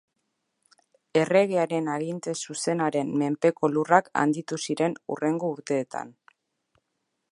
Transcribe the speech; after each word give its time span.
Erregearen 1.23 1.89
aginte 1.95 2.33
zuzenaren 2.45 3.11
menpeko 3.23 3.71
lurrak 3.75 4.09
handitu 4.23 4.59
ziren 4.67 4.97
hurrengo 5.05 5.53
urteetan. 5.59 6.11